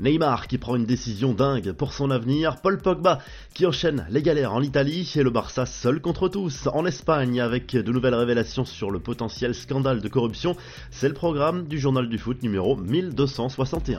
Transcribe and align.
Neymar 0.00 0.46
qui 0.46 0.58
prend 0.58 0.76
une 0.76 0.86
décision 0.86 1.34
dingue 1.34 1.72
pour 1.72 1.92
son 1.92 2.10
avenir, 2.10 2.60
Paul 2.62 2.78
Pogba 2.78 3.18
qui 3.54 3.66
enchaîne 3.66 4.06
les 4.10 4.22
galères 4.22 4.54
en 4.54 4.62
Italie 4.62 5.10
et 5.14 5.22
le 5.22 5.30
Barça 5.30 5.66
seul 5.66 6.00
contre 6.00 6.28
tous 6.28 6.68
en 6.72 6.86
Espagne 6.86 7.40
avec 7.40 7.76
de 7.76 7.92
nouvelles 7.92 8.14
révélations 8.14 8.64
sur 8.64 8.90
le 8.90 9.00
potentiel 9.00 9.54
scandale 9.54 10.00
de 10.00 10.08
corruption. 10.08 10.56
C'est 10.90 11.08
le 11.08 11.14
programme 11.14 11.68
du 11.68 11.78
journal 11.78 12.08
du 12.08 12.18
foot 12.18 12.42
numéro 12.42 12.76
1261. 12.76 13.98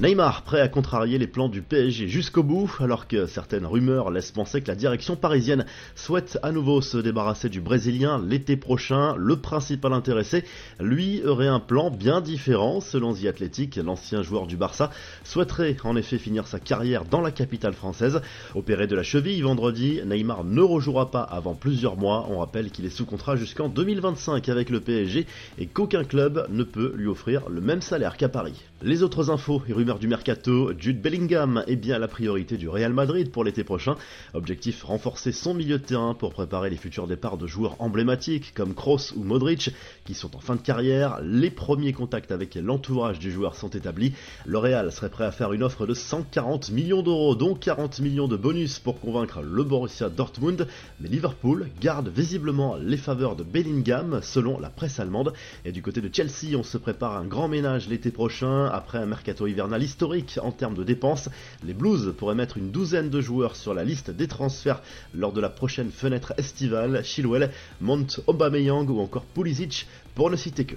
Neymar 0.00 0.44
prêt 0.44 0.62
à 0.62 0.68
contrarier 0.68 1.18
les 1.18 1.26
plans 1.26 1.50
du 1.50 1.60
PSG 1.60 2.08
jusqu'au 2.08 2.42
bout, 2.42 2.74
alors 2.80 3.06
que 3.06 3.26
certaines 3.26 3.66
rumeurs 3.66 4.10
laissent 4.10 4.30
penser 4.30 4.62
que 4.62 4.68
la 4.68 4.74
direction 4.74 5.14
parisienne 5.14 5.66
souhaite 5.94 6.38
à 6.42 6.52
nouveau 6.52 6.80
se 6.80 6.96
débarrasser 6.96 7.50
du 7.50 7.60
Brésilien 7.60 8.18
l'été 8.18 8.56
prochain. 8.56 9.14
Le 9.18 9.36
principal 9.36 9.92
intéressé, 9.92 10.44
lui, 10.80 11.22
aurait 11.26 11.48
un 11.48 11.60
plan 11.60 11.90
bien 11.90 12.22
différent. 12.22 12.80
Selon 12.80 13.12
The 13.12 13.26
Athletic, 13.26 13.76
l'ancien 13.76 14.22
joueur 14.22 14.46
du 14.46 14.56
Barça 14.56 14.90
souhaiterait 15.22 15.76
en 15.84 15.94
effet 15.96 16.16
finir 16.16 16.46
sa 16.46 16.60
carrière 16.60 17.04
dans 17.04 17.20
la 17.20 17.30
capitale 17.30 17.74
française. 17.74 18.22
Opéré 18.54 18.86
de 18.86 18.96
la 18.96 19.02
cheville 19.02 19.42
vendredi, 19.42 20.00
Neymar 20.06 20.44
ne 20.44 20.62
rejouera 20.62 21.10
pas 21.10 21.24
avant 21.24 21.54
plusieurs 21.54 21.98
mois. 21.98 22.26
On 22.30 22.38
rappelle 22.38 22.70
qu'il 22.70 22.86
est 22.86 22.88
sous 22.88 23.04
contrat 23.04 23.36
jusqu'en 23.36 23.68
2025 23.68 24.48
avec 24.48 24.70
le 24.70 24.80
PSG 24.80 25.26
et 25.58 25.66
qu'aucun 25.66 26.04
club 26.04 26.46
ne 26.48 26.64
peut 26.64 26.94
lui 26.96 27.06
offrir 27.06 27.50
le 27.50 27.60
même 27.60 27.82
salaire 27.82 28.16
qu'à 28.16 28.30
Paris. 28.30 28.69
Les 28.82 29.02
autres 29.02 29.28
infos 29.28 29.60
et 29.68 29.74
rumeurs 29.74 29.98
du 29.98 30.08
mercato, 30.08 30.72
Jude 30.78 31.02
Bellingham 31.02 31.62
est 31.66 31.76
bien 31.76 31.98
la 31.98 32.08
priorité 32.08 32.56
du 32.56 32.66
Real 32.66 32.94
Madrid 32.94 33.30
pour 33.30 33.44
l'été 33.44 33.62
prochain. 33.62 33.94
Objectif 34.32 34.84
renforcer 34.84 35.32
son 35.32 35.52
milieu 35.52 35.76
de 35.76 35.84
terrain 35.84 36.14
pour 36.14 36.32
préparer 36.32 36.70
les 36.70 36.78
futurs 36.78 37.06
départs 37.06 37.36
de 37.36 37.46
joueurs 37.46 37.76
emblématiques 37.78 38.54
comme 38.54 38.72
Kroos 38.72 39.12
ou 39.16 39.22
Modric 39.22 39.68
qui 40.06 40.14
sont 40.14 40.34
en 40.34 40.40
fin 40.40 40.56
de 40.56 40.62
carrière. 40.62 41.20
Les 41.22 41.50
premiers 41.50 41.92
contacts 41.92 42.32
avec 42.32 42.54
l'entourage 42.54 43.18
du 43.18 43.30
joueur 43.30 43.54
sont 43.54 43.68
établis. 43.68 44.14
Le 44.46 44.56
Real 44.56 44.90
serait 44.92 45.10
prêt 45.10 45.26
à 45.26 45.30
faire 45.30 45.52
une 45.52 45.62
offre 45.62 45.86
de 45.86 45.92
140 45.92 46.70
millions 46.70 47.02
d'euros, 47.02 47.34
dont 47.34 47.54
40 47.54 48.00
millions 48.00 48.28
de 48.28 48.36
bonus 48.38 48.78
pour 48.78 48.98
convaincre 48.98 49.42
le 49.42 49.62
Borussia 49.62 50.08
Dortmund. 50.08 50.66
Mais 51.00 51.10
Liverpool 51.10 51.68
garde 51.82 52.08
visiblement 52.08 52.76
les 52.76 52.96
faveurs 52.96 53.36
de 53.36 53.44
Bellingham 53.44 54.20
selon 54.22 54.58
la 54.58 54.70
presse 54.70 55.00
allemande. 55.00 55.34
Et 55.66 55.72
du 55.72 55.82
côté 55.82 56.00
de 56.00 56.08
Chelsea, 56.10 56.56
on 56.56 56.62
se 56.62 56.78
prépare 56.78 57.18
un 57.18 57.26
grand 57.26 57.48
ménage 57.48 57.86
l'été 57.86 58.10
prochain 58.10 58.69
après 58.70 58.98
un 58.98 59.06
mercato 59.06 59.46
hivernal 59.46 59.82
historique 59.82 60.38
en 60.42 60.52
termes 60.52 60.74
de 60.74 60.84
dépenses. 60.84 61.28
Les 61.64 61.74
Blues 61.74 62.14
pourraient 62.16 62.34
mettre 62.34 62.56
une 62.56 62.70
douzaine 62.70 63.10
de 63.10 63.20
joueurs 63.20 63.56
sur 63.56 63.74
la 63.74 63.84
liste 63.84 64.10
des 64.10 64.28
transferts 64.28 64.82
lors 65.14 65.32
de 65.32 65.40
la 65.40 65.50
prochaine 65.50 65.90
fenêtre 65.90 66.32
estivale. 66.36 67.04
Chilwell, 67.04 67.50
Mont 67.80 68.06
Aubameyang 68.26 68.88
ou 68.88 69.00
encore 69.00 69.24
Pulisic 69.24 69.86
pour 70.14 70.30
ne 70.30 70.36
citer 70.36 70.64
que. 70.64 70.76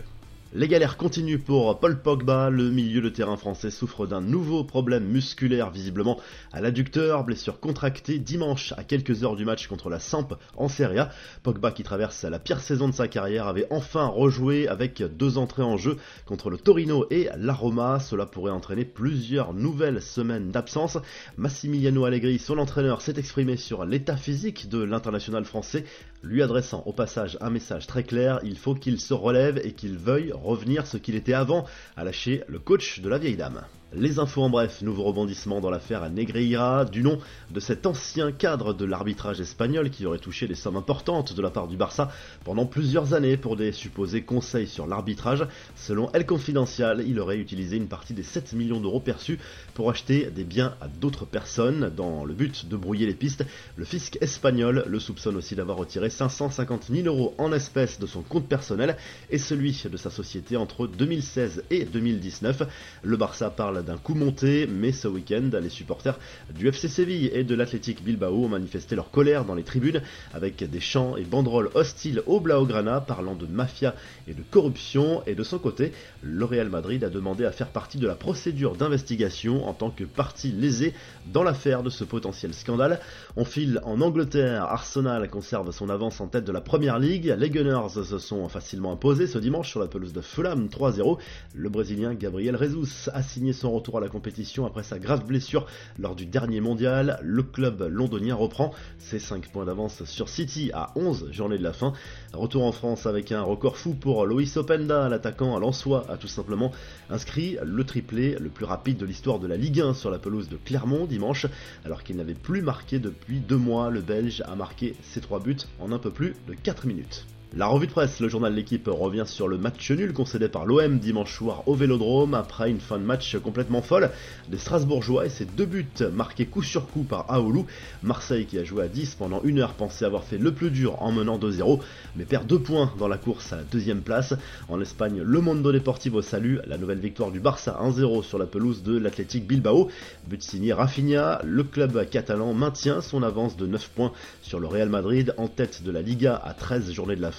Les 0.56 0.68
galères 0.68 0.98
continuent 0.98 1.40
pour 1.40 1.80
Paul 1.80 2.00
Pogba, 2.00 2.52
le 2.52 2.70
milieu 2.70 3.02
de 3.02 3.10
terrain 3.10 3.38
français 3.38 3.72
souffre 3.72 4.06
d'un 4.06 4.22
nouveau 4.22 4.64
problème 4.64 5.04
musculaire 5.04 5.72
visiblement 5.72 6.20
à 6.52 6.62
l'adducteur, 6.62 7.24
blessure 7.24 7.60
contractée 7.60 8.20
dimanche 8.20 8.72
à 8.78 8.84
quelques 8.84 9.24
heures 9.24 9.36
du 9.36 9.46
match 9.46 9.66
contre 9.66 9.90
la 9.90 9.98
Samp 9.98 10.28
en 10.56 10.68
Serie 10.68 11.00
A. 11.00 11.10
Pogba 11.42 11.72
qui 11.72 11.82
traverse 11.82 12.24
la 12.24 12.38
pire 12.38 12.60
saison 12.60 12.88
de 12.88 12.94
sa 12.94 13.08
carrière 13.08 13.48
avait 13.48 13.66
enfin 13.72 14.06
rejoué 14.06 14.68
avec 14.68 15.02
deux 15.02 15.40
entrées 15.40 15.64
en 15.64 15.78
jeu 15.78 15.98
contre 16.28 16.52
le 16.52 16.60
Torino 16.60 17.08
et 17.10 17.30
la 17.36 17.54
Roma, 17.54 18.00
cela 18.00 18.28
pourrait 18.28 18.52
entraîner 18.52 18.86
plusieurs 18.86 19.56
nouvelles 19.56 20.04
semaines 20.04 20.52
d'absence. 20.52 21.00
Massimiliano 21.36 22.06
Allegri, 22.06 22.38
son 22.38 22.60
entraîneur, 22.60 23.02
s'est 23.02 23.18
exprimé 23.18 23.58
sur 23.58 23.86
l'état 23.86 24.18
physique 24.18 24.70
de 24.70 24.84
l'international 24.84 25.46
français, 25.46 25.84
lui 26.22 26.44
adressant 26.44 26.84
au 26.86 26.94
passage 26.94 27.40
un 27.42 27.50
message 27.50 27.88
très 27.88 28.04
clair, 28.04 28.40
il 28.44 28.56
faut 28.56 28.76
qu'il 28.76 29.00
se 29.00 29.16
relève 29.16 29.60
et 29.64 29.74
qu'il 29.74 29.98
veuille 29.98 30.32
revenir 30.44 30.86
ce 30.88 30.98
qu'il 30.98 31.16
était 31.16 31.34
avant, 31.34 31.66
à 31.96 32.04
lâcher 32.04 32.44
le 32.48 32.60
coach 32.60 33.00
de 33.00 33.10
la 33.10 33.18
vieille 33.18 33.38
dame. 33.38 33.64
Les 33.96 34.18
infos 34.18 34.42
en 34.42 34.50
bref, 34.50 34.82
nouveau 34.82 35.04
rebondissement 35.04 35.62
dans 35.62 35.70
l'affaire 35.70 36.10
Negreira, 36.10 36.84
du 36.84 37.04
nom 37.04 37.20
de 37.52 37.60
cet 37.60 37.86
ancien 37.86 38.32
cadre 38.32 38.74
de 38.74 38.86
l'arbitrage 38.86 39.40
espagnol 39.40 39.92
qui 39.92 40.08
aurait 40.08 40.18
touché 40.18 40.48
des 40.48 40.56
sommes 40.56 40.78
importantes 40.78 41.36
de 41.36 41.42
la 41.44 41.52
part 41.52 41.68
du 41.68 41.78
Barça 41.78 42.10
pendant 42.44 42.66
plusieurs 42.66 43.14
années 43.14 43.38
pour 43.38 43.56
des 43.56 43.72
supposés 43.72 44.24
conseils 44.24 44.66
sur 44.66 44.88
l'arbitrage. 44.88 45.46
Selon 45.76 46.12
El 46.14 46.26
Confidencial, 46.26 47.04
il 47.06 47.20
aurait 47.20 47.38
utilisé 47.38 47.78
une 47.78 47.88
partie 47.88 48.16
des 48.16 48.24
7 48.24 48.54
millions 48.54 48.80
d'euros 48.80 49.00
perçus 49.00 49.38
pour 49.76 49.92
acheter 49.92 50.32
des 50.32 50.44
biens 50.44 50.74
à 50.82 50.88
d'autres 50.88 51.26
personnes 51.26 51.92
dans 51.96 52.26
le 52.26 52.34
but 52.34 52.68
de 52.68 52.76
brouiller 52.76 53.06
les 53.06 53.14
pistes. 53.14 53.46
Le 53.76 53.86
fisc 53.86 54.18
espagnol 54.22 54.86
le 54.88 55.00
soupçonne 55.00 55.36
aussi 55.36 55.56
d'avoir 55.56 55.78
retiré 55.78 56.10
550 56.10 56.88
000 56.90 57.06
euros 57.06 57.36
en 57.38 57.54
espèces 57.54 58.00
de 58.00 58.08
son 58.08 58.24
compte 58.24 58.48
personnel 58.48 58.98
et 59.30 59.38
celui 59.38 59.84
de 59.86 59.98
sa 59.98 60.10
société 60.10 60.58
entre 60.58 60.88
2016 60.88 61.66
et 61.70 61.86
2019. 61.86 62.64
Le 63.04 63.18
Barça 63.18 63.52
parle 63.52 63.83
d'un 63.84 63.98
coup 63.98 64.16
monté, 64.16 64.68
mais 64.68 64.92
ce 64.92 65.08
week-end, 65.08 65.50
les 65.62 65.70
supporters 65.70 66.18
du 66.56 66.68
FC 66.68 66.88
Séville 66.88 67.30
et 67.34 67.44
de 67.44 67.56
l'Athletic 67.56 68.04
Bilbao 68.04 68.46
ont 68.46 68.50
manifesté 68.50 68.96
leur 68.96 69.12
colère 69.12 69.46
dans 69.46 69.56
les 69.56 69.64
tribunes 69.64 70.02
avec 70.34 70.64
des 70.64 70.80
chants 70.80 71.18
et 71.18 71.24
banderoles 71.24 71.70
hostiles 71.74 72.24
au 72.26 72.40
Blaugrana 72.40 73.02
parlant 73.02 73.36
de 73.36 73.46
mafia 73.46 73.96
et 74.28 74.34
de 74.34 74.44
corruption. 74.50 75.24
Et 75.28 75.36
de 75.36 75.44
son 75.44 75.60
côté, 75.60 75.92
le 76.22 76.46
Real 76.46 76.70
Madrid 76.70 77.04
a 77.04 77.10
demandé 77.10 77.46
à 77.46 77.52
faire 77.52 77.70
partie 77.70 77.98
de 77.98 78.08
la 78.08 78.16
procédure 78.16 78.76
d'investigation 78.76 79.68
en 79.68 79.74
tant 79.74 79.90
que 79.90 80.04
partie 80.04 80.52
lésée 80.52 80.94
dans 81.32 81.44
l'affaire 81.44 81.84
de 81.84 81.90
ce 81.90 82.04
potentiel 82.04 82.54
scandale. 82.54 83.00
On 83.36 83.46
file 83.46 83.82
en 83.84 84.02
Angleterre, 84.02 84.64
Arsenal 84.64 85.30
conserve 85.30 85.72
son 85.72 85.90
avance 85.90 86.22
en 86.22 86.28
tête 86.28 86.46
de 86.46 86.52
la 86.52 86.62
Première 86.62 87.00
Ligue, 87.00 87.34
les 87.38 87.50
Gunners 87.50 88.04
se 88.04 88.18
sont 88.18 88.48
facilement 88.50 88.94
imposés 88.94 89.28
ce 89.28 89.38
dimanche 89.38 89.70
sur 89.70 89.80
la 89.80 89.88
pelouse 89.88 90.14
de 90.14 90.22
Fulham 90.22 90.68
3-0. 90.68 91.18
Le 91.54 91.70
Brésilien 91.70 92.14
Gabriel 92.14 92.58
Jesus 92.58 93.10
a 93.14 93.24
signé 93.24 93.54
son 93.54 93.70
retour 93.74 93.98
à 93.98 94.02
la 94.02 94.10
compétition 94.10 94.66
après 94.66 94.84
sa 94.84 95.00
grave 95.00 95.26
blessure 95.26 95.66
lors 96.00 96.16
du 96.16 96.26
dernier 96.26 96.62
mondial. 96.62 97.20
Le 97.22 97.44
club 97.44 97.82
londonien 97.90 98.36
reprend 98.36 98.72
ses 99.00 99.20
5 99.20 99.52
points 99.52 99.66
d'avance 99.66 100.04
sur 100.06 100.30
City 100.30 100.72
à 100.74 100.92
11 100.96 101.32
journées 101.32 101.58
de 101.58 101.64
la 101.64 101.74
fin. 101.74 101.94
Retour 102.34 102.64
en 102.64 102.72
France 102.72 103.06
avec 103.06 103.32
un 103.32 103.42
record 103.42 103.78
fou 103.78 103.94
pour 103.94 104.26
Loïs 104.26 104.56
Openda, 104.58 105.10
l'attaquant 105.10 105.56
à 105.56 105.60
Lensois, 105.60 106.06
a 106.10 106.18
tout 106.18 106.28
simplement 106.28 106.72
inscrit 107.10 107.58
le 107.64 107.84
triplé 107.84 108.38
le 108.40 108.50
plus 108.50 108.66
rapide 108.66 108.98
de 108.98 109.06
l'histoire 109.06 109.40
de 109.40 109.48
la 109.48 109.58
Ligue 109.58 109.82
1 109.82 109.94
sur 109.94 110.12
la 110.12 110.20
pelouse 110.20 110.50
de 110.50 110.58
Clermont 110.58 111.06
dimanche, 111.06 111.48
alors 111.86 112.04
qu'il 112.04 112.16
n'avait 112.16 112.34
plus 112.34 112.62
marqué 112.62 113.00
depuis 113.00 113.40
deux 113.40 113.58
mois. 113.58 113.90
Le 113.90 114.02
Belge 114.02 114.44
a 114.46 114.56
marqué 114.56 114.96
ses 115.02 115.22
trois 115.22 115.40
buts 115.40 115.58
en 115.80 115.92
un 115.92 116.00
peu 116.00 116.12
plus 116.12 116.36
de 116.48 116.54
4 116.54 116.86
minutes. 116.86 117.26
La 117.56 117.68
revue 117.68 117.86
de 117.86 117.92
presse, 117.92 118.20
le 118.20 118.30
journal 118.30 118.56
l'équipe 118.56 118.88
revient 118.92 119.26
sur 119.28 119.48
le 119.48 119.60
match 119.60 119.92
nul 119.92 120.12
concédé 120.12 120.48
par 120.48 120.66
l'OM 120.66 120.98
dimanche 120.98 121.38
soir 121.38 121.62
au 121.68 121.76
Vélodrome 121.76 122.34
après 122.34 122.72
une 122.72 122.80
fin 122.80 122.98
de 122.98 123.04
match 123.04 123.38
complètement 123.38 123.84
folle 123.84 124.10
des 124.50 124.58
Strasbourgeois 124.58 125.28
et 125.28 125.30
ses 125.30 125.46
deux 125.46 125.68
buts 125.68 125.86
marqués 126.12 126.48
coup 126.48 126.64
sur 126.64 126.88
coup 126.88 127.04
par 127.04 127.32
Aoulou. 127.32 127.68
Marseille 128.02 128.48
qui 128.48 128.58
a 128.58 128.64
joué 128.64 128.86
à 128.86 128.88
10 128.88 129.14
pendant 129.20 129.40
une 129.44 129.60
heure 129.60 129.74
pensait 129.74 130.04
avoir 130.04 130.24
fait 130.24 130.40
le 130.40 130.52
plus 130.52 130.72
dur 130.72 131.00
en 131.00 131.12
menant 131.12 131.38
2-0 131.38 131.80
mais 132.16 132.26
perd 132.26 132.48
deux 132.48 132.58
points 132.58 132.92
dans 132.98 133.08
la 133.08 133.20
course 133.20 133.54
à 133.54 133.58
la 133.58 133.64
deuxième 133.72 134.02
place. 134.02 134.34
En 134.68 134.82
Espagne, 134.82 135.22
le 135.22 135.40
Mondo 135.40 135.72
Deportivo 135.72 136.24
salue 136.24 136.58
la 136.66 136.80
nouvelle 136.80 136.98
victoire 136.98 137.30
du 137.30 137.40
Barça 137.40 137.80
1-0 137.84 138.24
sur 138.24 138.40
la 138.40 138.48
pelouse 138.48 138.82
de 138.82 138.98
l'Athletic 138.98 139.46
Bilbao. 139.46 139.90
But 140.28 140.42
signé 140.42 140.74
Rafinha, 140.74 141.40
le 141.44 141.64
club 141.64 142.10
catalan 142.10 142.56
maintient 142.56 143.02
son 143.02 143.22
avance 143.22 143.58
de 143.58 143.68
9 143.68 143.90
points 143.90 144.12
sur 144.42 144.60
le 144.60 144.66
Real 144.66 144.90
Madrid 144.90 145.36
en 145.38 145.48
tête 145.48 145.84
de 145.84 145.92
la 145.92 146.02
Liga 146.02 146.42
à 146.44 146.56
13 146.56 146.92
journées 146.92 147.16
de 147.16 147.22
la 147.22 147.32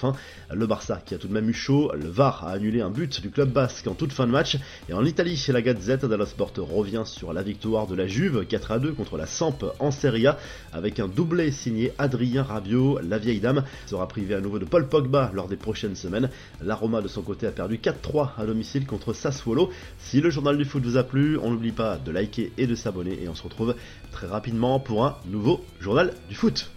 Le 0.53 0.67
Barça 0.67 1.01
qui 1.05 1.13
a 1.13 1.17
tout 1.17 1.27
de 1.27 1.33
même 1.33 1.49
eu 1.49 1.53
chaud, 1.53 1.91
le 1.93 2.07
VAR 2.07 2.45
a 2.45 2.51
annulé 2.51 2.81
un 2.81 2.89
but 2.89 3.21
du 3.21 3.29
club 3.29 3.51
basque 3.51 3.87
en 3.87 3.93
toute 3.93 4.11
fin 4.11 4.27
de 4.27 4.31
match. 4.31 4.57
Et 4.89 4.93
en 4.93 5.05
Italie, 5.05 5.43
la 5.49 5.61
Gazette 5.61 6.05
dello 6.05 6.25
Sport 6.25 6.51
revient 6.57 7.03
sur 7.05 7.33
la 7.33 7.43
victoire 7.43 7.87
de 7.87 7.95
la 7.95 8.07
Juve 8.07 8.45
4 8.45 8.71
à 8.71 8.79
2 8.79 8.93
contre 8.93 9.17
la 9.17 9.25
Samp 9.25 9.65
en 9.79 9.91
Serie 9.91 10.27
A 10.27 10.37
avec 10.73 10.99
un 10.99 11.07
doublé 11.07 11.51
signé 11.51 11.93
Adrien 11.97 12.43
Rabiot. 12.43 12.99
La 13.01 13.17
vieille 13.17 13.39
dame 13.39 13.63
sera 13.85 14.07
privée 14.07 14.35
à 14.35 14.41
nouveau 14.41 14.59
de 14.59 14.65
Paul 14.65 14.87
Pogba 14.87 15.31
lors 15.33 15.47
des 15.47 15.55
prochaines 15.55 15.95
semaines. 15.95 16.29
La 16.61 16.75
Roma 16.75 17.01
de 17.01 17.07
son 17.07 17.21
côté 17.21 17.47
a 17.47 17.51
perdu 17.51 17.77
4-3 17.77 18.31
à 18.37 18.45
domicile 18.45 18.85
contre 18.85 19.13
Sassuolo. 19.13 19.71
Si 19.99 20.21
le 20.21 20.29
journal 20.29 20.57
du 20.57 20.65
foot 20.65 20.83
vous 20.83 20.97
a 20.97 21.03
plu, 21.03 21.37
on 21.37 21.51
n'oublie 21.51 21.71
pas 21.71 21.97
de 21.97 22.11
liker 22.11 22.51
et 22.57 22.67
de 22.67 22.75
s'abonner 22.75 23.21
et 23.21 23.29
on 23.29 23.35
se 23.35 23.43
retrouve 23.43 23.75
très 24.11 24.27
rapidement 24.27 24.79
pour 24.79 25.05
un 25.05 25.17
nouveau 25.25 25.63
journal 25.79 26.13
du 26.29 26.35
foot. 26.35 26.69